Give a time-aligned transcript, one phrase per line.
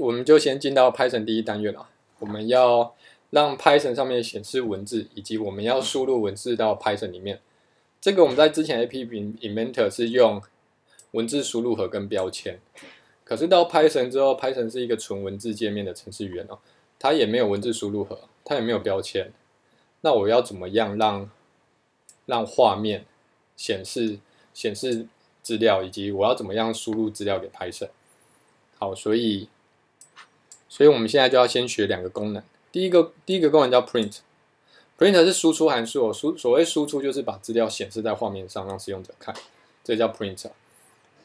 [0.00, 1.88] 我们就先进到 Python 第一单元了。
[2.18, 2.94] 我们要
[3.30, 7.40] 让 Python 上面显示文字，以及我们要输入文字到 Python 里面。
[8.00, 10.42] 这个我们在之前 App Inventor 是用
[11.12, 12.58] 文字输入盒跟标签，
[13.24, 16.58] 可是到 Python 之后，Python 是一个纯文字界面的程序员哦，
[16.98, 19.32] 它也没有文字输入盒，它也没有标签。
[20.00, 21.30] 那我要怎么样让
[22.26, 23.04] 让画面
[23.56, 24.18] 显示
[24.54, 25.06] 显示
[25.42, 27.90] 资料，以及我要怎么样输入资料给 Python？
[28.78, 29.48] 好，所以。
[30.70, 32.42] 所以我们现在就要先学两个功能。
[32.72, 36.12] 第一个，第一个功能叫 print，print 是输出函数。
[36.12, 39.34] 输所谓输出就是把资料显示在画面上，让使用者看，
[39.82, 40.46] 这叫 print。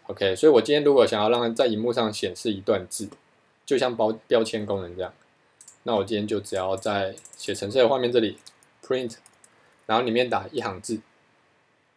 [0.07, 3.07] OK，所以我今天如果想要让在荧幕上显示一段字，
[3.65, 5.13] 就像标标签功能这样，
[5.83, 8.39] 那我今天就只要在写程式的画面这里
[8.83, 9.17] print，
[9.85, 10.99] 然后里面打一行字。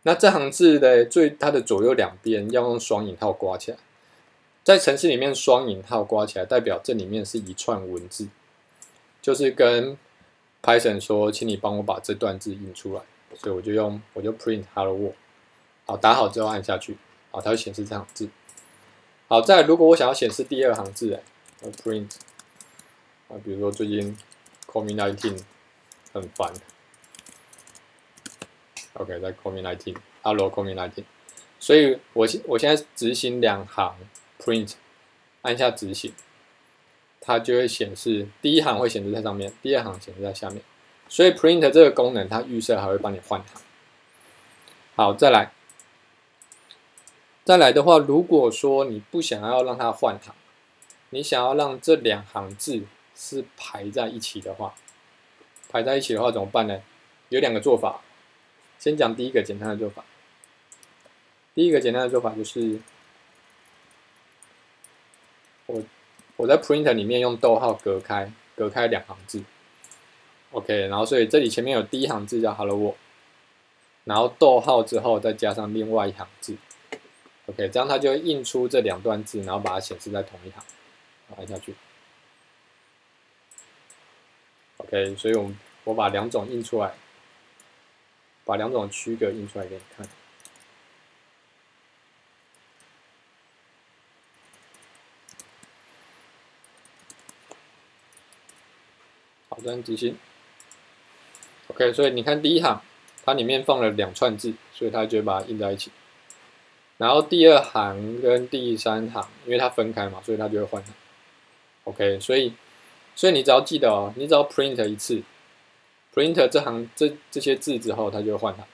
[0.02, 3.78] 那这行字的最它的左右两边要用双引号刮起来。
[4.68, 8.28] 在城市里面，双引号刮起来，代表这里面是一串文字，
[9.22, 9.96] 就是跟
[10.62, 13.00] Python 说，请你帮我把这段字印出来。
[13.34, 15.14] 所以我就用，我就 print hello world。
[15.86, 16.98] 好，打好之后按下去，
[17.30, 18.28] 好，它会显示这行字。
[19.26, 21.22] 好，再如果我想要显示第二行字，哎
[21.62, 22.10] 我，print
[23.28, 24.18] 啊，比如说最近
[24.66, 25.44] COVID-19
[26.12, 26.52] 很烦
[28.92, 31.04] ，OK，在 COVID-19，hello COVID-19，
[31.58, 33.96] 所以我现我现在执行两行。
[34.48, 34.72] print，
[35.42, 36.14] 按下执行，
[37.20, 40.62] 它就会显示第一行会显示在上面，第二行显示在下面。
[41.06, 43.60] 所以 print 这个功能，它预设还会帮你换行。
[44.96, 45.52] 好，再来，
[47.44, 50.34] 再来的话，如果说你不想要让它换行，
[51.10, 54.74] 你想要让这两行字是排在一起的话，
[55.68, 56.80] 排在一起的话怎么办呢？
[57.28, 58.00] 有两个做法。
[58.78, 60.06] 先讲第一个简单的做法。
[61.54, 62.80] 第一个简单的做法就是。
[65.68, 65.82] 我
[66.36, 69.42] 我在 print 里面用逗号隔开隔开两行字
[70.52, 72.96] ，OK，然后所以这里前面有第一行字叫 Hello World，
[74.04, 76.56] 然后逗号之后再加上另外一行字
[77.46, 80.64] ，OK，这样它就会印出这两段字，然后把它显示在同一行，
[81.36, 81.74] 按下去
[84.78, 86.94] ，OK，所以我们我把两种印出来，
[88.44, 90.08] 把两种区隔印出来给你看。
[99.62, 100.16] 这样执行
[101.68, 102.82] ，OK，所以你看第一行，
[103.24, 105.90] 它里面放了两串字，所以它就把它印在一起。
[106.96, 110.92] 然后第二行跟第三行，因为它分开嘛，所以它就会换行
[111.84, 112.52] OK，所以，
[113.14, 115.22] 所以你只要记得哦，你只要 print 一次
[116.14, 118.64] ，print 这行这这些字之后，它就会换行。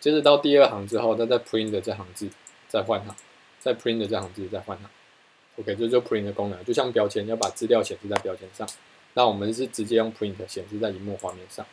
[0.00, 2.28] 接着到第二行之后，它再 print 这行字，
[2.68, 3.14] 再换行，
[3.58, 4.88] 再 print 这行字，再换行。
[5.56, 8.68] OK，这就 print 的功能，就像标签，要把资料显示在标签上。
[9.14, 11.64] 那我们是直接用 print 显示在荧幕画面上。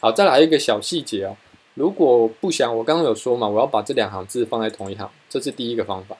[0.00, 1.36] 好，再来一个小细节哦。
[1.74, 6.16] 如果不想，我刚刚有说嘛，我要把这两行字放在同一行，这是第一个方法。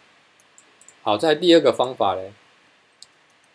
[1.02, 2.32] 好，在第二个方法嘞，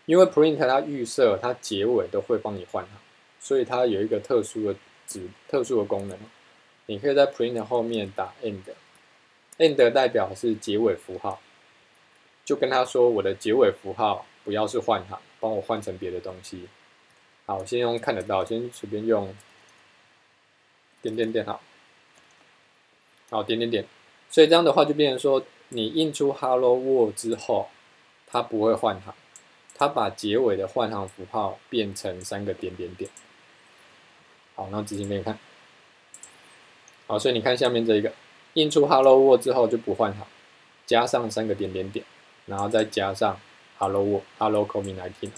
[0.05, 2.91] 因为 print 它预设它结尾都会帮你换行，
[3.39, 4.75] 所以它有一个特殊的
[5.07, 6.17] 指特殊的功能。
[6.85, 11.39] 你可以在 print 后面打 end，end 代表是结尾符号，
[12.43, 16.67] 就跟他说我的结尾符号不要是换行，帮我换成别的东西。
[17.45, 19.35] 好，先用看得到，先随便用
[21.01, 21.61] 点点点，好，
[23.29, 23.85] 好点点点，
[24.29, 27.69] 所以这样的话就变成说，你印出 Hello World 之后，
[28.27, 29.13] 它不会换行，
[29.75, 33.11] 它把结尾的换行符号变成三个点点点。
[34.55, 35.37] 好，那执行给你看。
[37.07, 38.13] 好，所以你看下面这一个，
[38.53, 40.25] 印出 Hello World 之后就不换行，
[40.85, 42.05] 加上三个点点点，
[42.45, 43.37] 然后再加上
[43.77, 45.31] Hello World，Hello COVID-19。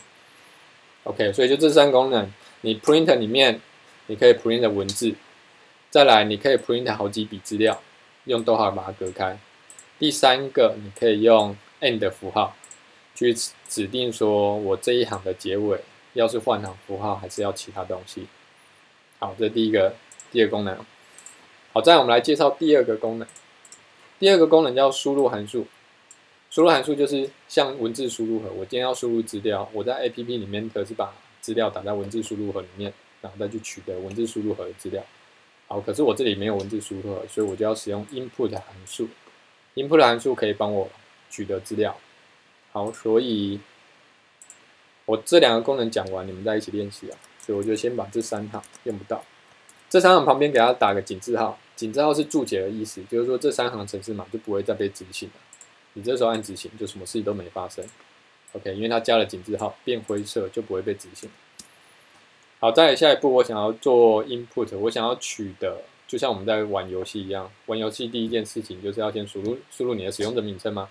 [1.06, 3.62] OK，所以就这三功能，你 print 里面
[4.08, 5.14] 你可以 print 文字，
[5.92, 7.80] 再来你可以 print 好几笔资料，
[8.26, 9.38] 用逗号把它隔开。
[10.00, 12.56] 第三个，你可以用 end 符号
[13.14, 13.36] 去
[13.68, 15.80] 指定说我这一行的结尾
[16.14, 18.28] 要是换行符号，还是要其他东西。
[19.20, 19.96] 好，这第一个
[20.32, 20.76] 第二个功能。
[21.72, 23.28] 好，再我们来介绍第二个功能。
[24.18, 25.68] 第二个功能叫输入函数。
[26.56, 35.04] 输入函数就是像文字输入盒，我今天要输入资料，我在 A P P 里面可是把资料打在文字输入盒里面，然后再去取得文字输入盒的资料。
[35.68, 39.10] 好，可是我这里没有文字输入盒，所以我就要使用 input 函数。
[39.76, 40.90] input 函数可以帮我
[41.30, 41.94] 取得资料。
[42.72, 43.60] 好，所以
[45.04, 47.18] 我这两个功能讲完，你们再一起练习啊。
[47.42, 49.22] 所以我就先把这三行用不到，
[49.90, 55.36] 这三行旁边给它打个井字号，井字号是注解的意思，就是说这三行程式码就不会再被执行了。
[55.96, 57.84] 你这时候按执行，就什么事情都没发生。
[58.54, 61.30] OK，因为它加了井字号，变灰色就不会被执行。
[62.60, 70.90] 好，再下一步，我想要做 input，我想要取的，就像我们在玩游戏一样，玩游戏第一件事情就是要先输入输入你的使用者名称嘛，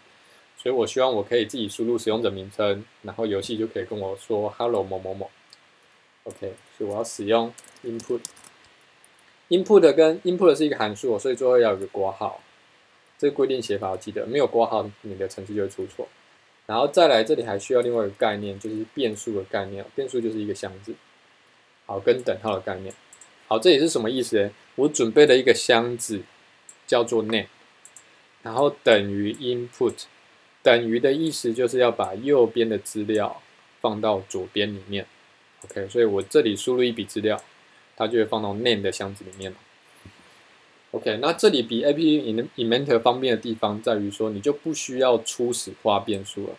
[0.59, 5.31] 所以我希望我可以自己输入使用者名称，然后游戏就可以跟我说 hello 某某某。
[6.25, 7.53] OK，所以我要使用
[7.85, 12.41] input，input 跟 input 是一个函数，所以最后要有个括号，
[13.25, 16.07] 这个规定写法我记得，没有括号你的程序就会出错。
[16.67, 20.95] 然后再来这里还需要另外一个概念，就是变数的概念，变数就是一个箱子，
[21.87, 22.95] 好，跟等号的概念。
[23.49, 24.51] 好，这里是什么意思呢？
[24.75, 26.21] 我准备了一个箱子，
[26.87, 27.47] 叫做 name，
[28.43, 30.03] 然后等于 input，
[30.63, 33.41] 等于的意思就是要把右边的资料
[33.81, 35.07] 放到左边里面。
[35.65, 37.43] OK，所以我这里输入一笔资料，
[37.97, 39.57] 它就会放到 name 的箱子里面了
[40.95, 46.55] OK，那这里比 a p i inventor 方便的地方在于说，你就不需要初始化变数了，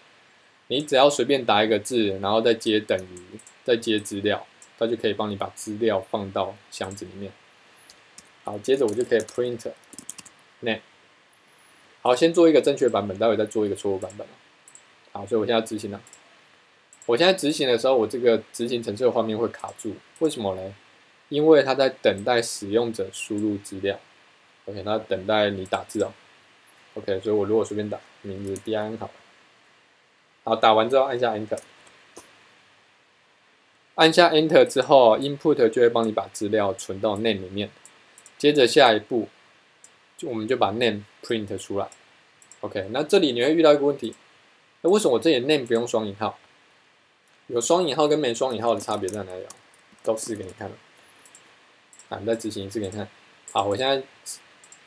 [0.67, 4.45] 你只要随便打一个字，然后再接等于，再接资料，
[4.77, 7.31] 它就可以帮你把资料放到箱子里面。
[8.43, 9.71] 好，接着我就可以 print
[10.59, 10.81] name。
[12.01, 14.27] 好，先做一个正确版本，待会再做一个错误版本
[15.13, 16.01] 好，所以我现在执行了。
[17.05, 20.75] 我现在执行的时候，我这个执行程序的画面会卡住，为什么呢？
[21.29, 23.97] 因为它在等待使用者输入资料。
[24.65, 26.11] OK，那等待你打字哦。
[26.95, 29.09] OK，所以我如果随便打名字 D I N 好，
[30.43, 31.59] 好打完之后按下 Enter，
[33.95, 37.69] 按下 Enter 之后，Input 就会帮你把资料存到 Name 里面。
[38.37, 39.29] 接着下一步，
[40.17, 41.87] 就我们就把 Name print 出来。
[42.61, 44.15] OK，那这里你会遇到一个问题，
[44.81, 46.37] 那为什么我这里 Name 不用双引号？
[47.47, 49.45] 有双引号跟没双引号的差别在哪里？
[50.03, 50.75] 都试给你看了。
[52.09, 53.07] 啊，再执行一次给你看。
[53.51, 54.03] 好，我现在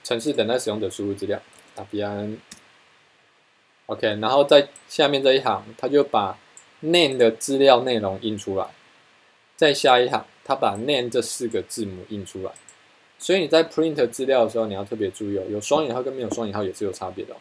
[0.02, 1.40] 程式等待使用者输入资料，
[1.74, 2.38] 打 B N。
[3.86, 6.38] OK，然后在下面这一行，它就把
[6.80, 8.66] name 的资料内容印出来。
[9.56, 12.52] 在下一行，它把 name 这四个字母印出来。
[13.18, 17.34] 所以你在 print 资料的时候，你要特别注意哦，有双引号跟没有双引号也是有差别的。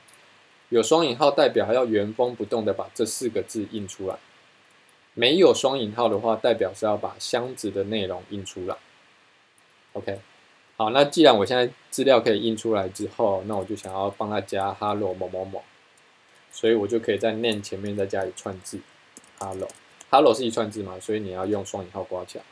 [0.69, 4.18] 有双引号代表要原封不动的把这四个字印出来。
[5.13, 8.75] 没有双引号的话，代表是要把箱子的内容印出来。
[9.94, 10.19] OK，
[10.78, 15.64] 好，那既然我现在资料可以印出来之后，那我就想要帮他加 Hello 某某某，
[16.52, 18.80] 所以我就可以在 name 前面再加一串字
[19.40, 22.44] Hello，Hello 是一串字嘛，所以你要用双引号挂起来。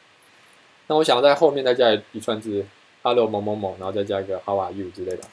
[0.87, 2.65] 那我想要在后面再加一串字
[3.03, 5.23] Hello 某某某，然后再加一个 How are you 之类的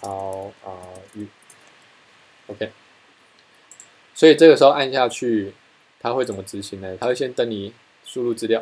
[0.00, 2.70] ，How are you？OK，
[4.14, 5.54] 所以这个时候按下去。
[6.04, 6.96] 它会怎么执行呢？
[6.98, 7.72] 它会先等你
[8.04, 8.60] 输入资料，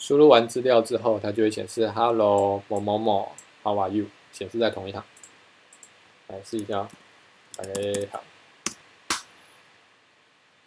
[0.00, 3.30] 输入完资料之后，它就会显示 “hello 某某某
[3.62, 5.04] ，how are you”，显示在同一行。
[6.28, 6.88] 来试一下，
[7.58, 7.64] 哎
[8.10, 8.24] 好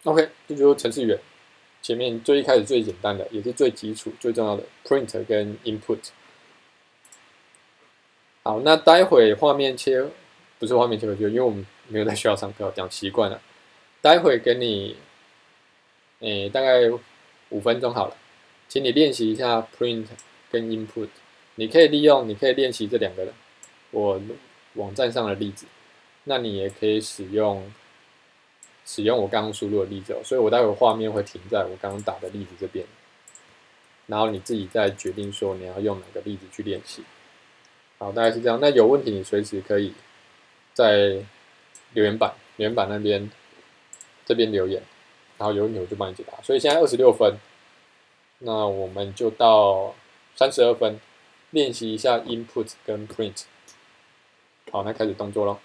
[0.04, 1.18] ，OK，这就是程序员
[1.82, 5.98] 前面最一开始最简单的，也是最基础、最重要的 print 跟 input。
[8.44, 10.06] 好，那待会画面切
[10.60, 13.40] 不是画面切回去，因为我们没有在学校上课，讲习惯了。
[14.00, 14.96] 待会给你。
[16.20, 16.88] 诶，大概
[17.50, 18.16] 五分钟好了，
[18.68, 20.06] 请你练习一下 print
[20.50, 21.08] 跟 input。
[21.56, 23.32] 你可以利用，你可以练习这两个
[23.90, 24.20] 我
[24.74, 25.66] 网站上的例子。
[26.24, 27.72] 那你也可以使用
[28.84, 30.20] 使用我刚刚输入的例子哦。
[30.24, 32.84] 所以我待会画面会停在我刚刚打的例子这边，
[34.06, 37.02] 然后你自己再决定说你要用哪个例子去练习。
[37.98, 38.58] 好，大概是这样。
[38.60, 39.92] 那有问题你随时可以
[40.72, 41.22] 在
[41.92, 43.30] 留言板留言板那边
[44.26, 44.82] 这边留言。
[45.36, 47.36] 然后有问题我就帮你解答，所以现在二十六分，
[48.38, 49.94] 那我们就到
[50.36, 51.00] 三十二分，
[51.50, 53.44] 练习一下 input 跟 print。
[54.70, 55.58] 好，那开始动作喽。